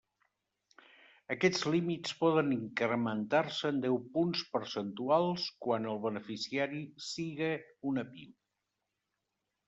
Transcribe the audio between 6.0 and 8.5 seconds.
beneficiari siga una PIME.